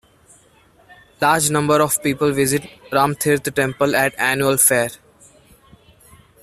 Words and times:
Large 1.21 1.51
number 1.51 1.79
of 1.79 2.01
people 2.01 2.31
visit 2.31 2.63
Ramtirth 2.91 3.53
Temple 3.53 3.95
at 3.95 4.15
annual 4.17 4.57
fair. 4.57 4.89